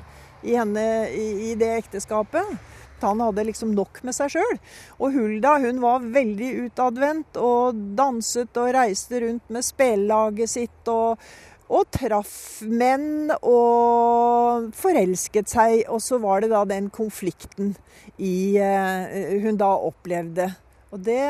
i, 0.42 0.54
henne, 0.56 0.88
i, 1.12 1.28
i 1.50 1.54
det 1.60 1.74
ekteskapet. 1.82 2.56
Han 3.02 3.20
hadde 3.22 3.44
liksom 3.46 3.74
nok 3.76 4.00
med 4.06 4.16
seg 4.16 4.32
sjøl. 4.34 4.56
Og 4.98 5.14
Hulda 5.14 5.58
hun 5.62 5.82
var 5.84 6.06
veldig 6.16 6.48
utadvendt 6.64 7.38
og 7.42 7.76
danset 7.98 8.56
og 8.58 8.72
reiste 8.74 9.22
rundt 9.22 9.52
med 9.54 9.66
spellaget 9.66 10.56
sitt 10.56 10.90
og, 10.90 11.20
og 11.68 11.88
traff 11.94 12.34
menn 12.64 13.32
og 13.38 14.70
forelsket 14.76 15.52
seg. 15.52 15.82
Og 15.92 16.02
så 16.04 16.20
var 16.22 16.44
det 16.44 16.52
da 16.52 16.64
den 16.68 16.90
konflikten 16.94 17.74
i, 18.16 18.58
uh, 18.58 19.40
hun 19.44 19.60
da 19.60 19.72
opplevde. 19.76 20.50
Og 20.88 21.02
det, 21.04 21.24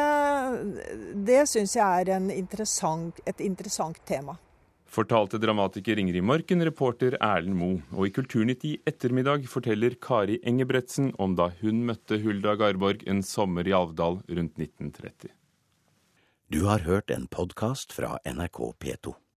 det 1.26 1.42
syns 1.50 1.74
jeg 1.74 2.06
er 2.06 2.30
interessant, 2.30 3.18
et 3.26 3.40
interessant 3.42 3.98
tema 4.06 4.38
fortalte 4.98 5.38
dramatiker 5.38 5.98
Ingrid 6.00 6.24
Morken, 6.24 6.64
reporter 6.64 7.16
Erlend 7.20 7.56
Moe. 7.58 7.82
Og 7.94 8.08
i 8.08 8.12
Kulturnytt 8.14 8.64
i 8.66 8.74
ettermiddag 8.88 9.46
forteller 9.50 9.96
Kari 10.02 10.40
Engebretsen 10.48 11.12
om 11.22 11.36
da 11.38 11.50
hun 11.60 11.84
møtte 11.88 12.20
Hulda 12.24 12.56
Garborg 12.58 13.04
en 13.06 13.22
sommer 13.26 13.68
i 13.68 13.76
Alvdal 13.76 14.20
rundt 14.26 14.58
1930. 14.58 15.32
Du 16.48 16.64
har 16.64 16.86
hørt 16.88 17.12
en 17.12 17.28
podkast 17.28 17.92
fra 17.92 18.16
NRK 18.24 18.62
P2. 18.80 19.18